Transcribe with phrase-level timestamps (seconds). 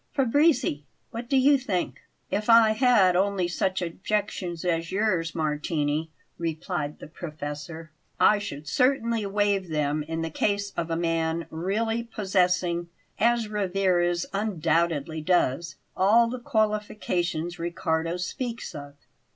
[0.17, 1.99] Fabrizi, what do you think?"
[2.31, 9.27] "If I had only such objections as yours, Martini," replied the professor, "I should certainly
[9.27, 16.25] waive them in the case of a man really possessing, as Rivarez undoubtedly does, all
[16.27, 18.95] the qualifications Riccardo speaks of.